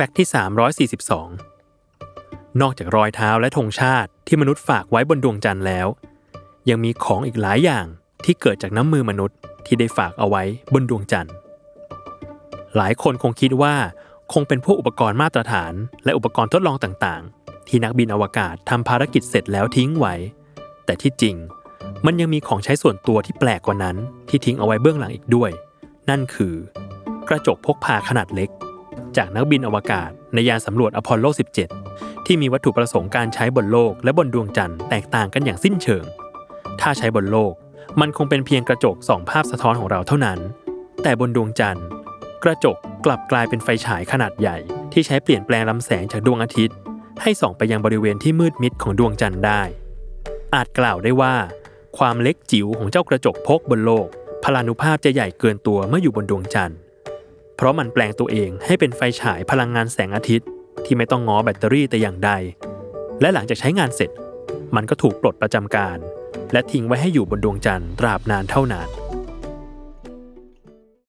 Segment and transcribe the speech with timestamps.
[0.00, 0.28] แฟกต์ที่
[0.98, 5.86] 342 นอกจากรอยเท้าและธงชาติที่มนุษย์ฝากไว้บนดวงจันทร์แล้ว
[6.68, 7.86] ยังมีของอีกหลายอย่าง
[8.24, 10.42] ที่เกิดจากน้ำมือมนุษย์ที่ได้ฝากเอาไว้
[10.72, 11.34] บนดวงจันทร์
[12.76, 13.74] หลายคนคงคิดว่า
[14.32, 15.72] คงเป็นพวกอุปกรณ์มาตรฐาน
[16.04, 20.14] และอุปกรณ์ทดลองต่างๆ ที่นักบินอวกาศทำภารกิจเสร็จแล้วทิ้งไว้
[20.84, 21.36] แต่ที่จริง
[22.06, 23.96] มันยังมีของใช้ส่วนตัวที่แปลกกว่านั้น
[24.28, 25.50] ที่ทิ้งเอาไว้เบื้องหลังอีกด้วย
[26.10, 26.54] นั่นคือ
[27.28, 28.50] กระจกพกพาขนาดเล็ก
[29.18, 31.26] จากนักบินอวกาศ ในยานสำรวจอพอลโล
[31.76, 36.04] 17 ที่มีวัตถุประสงค์การใช้บนโลกและบนดวงจันทร์แตกต่างกันอย่างสิ้นเชิง
[36.80, 37.52] ถ้าใช้บนโลก
[38.00, 40.38] มันคงเป็นเพียงกระจกส่องภาพสะท้อนของเราเท่านั้น
[41.02, 41.86] แต่บนดวงจันทร์
[42.44, 44.56] กระจกกลับกลายเป็นไฟฉายขนาดใหญ่
[44.92, 46.76] ที่ใช้เปลี่ยนแปลงลำแสงจากดวงอาทิตย์
[47.22, 49.62] ให้ส่องไปยังบริเวณที่มืดมิดของดวงจันทร์ได้
[50.54, 51.34] อาจกล่าวได้ว่า
[51.98, 54.06] ความเล็กจิ๋วของเจ้ากระจกพกบนโลก
[54.44, 56.78] พลานุภาพจะใหญ่เกินตัวเมื่ออยู่บนดวงจันทร์
[57.60, 60.48] เพราะมันแปลงตัวเองให้เป็นไฟฉายพลังงานแสงอาทิตย์
[60.84, 62.30] ที่ไม่ต้องง้อแบตเตอรี่แต่อย่างใด
[63.20, 64.10] และหลังจากใช้งานเสร็จ
[64.76, 65.98] มันก็ถูกปลดประจำการ
[66.52, 68.88] และทิ้งไว้ให้อยู่บนดวงจันทร์ตราบนานเท่านาน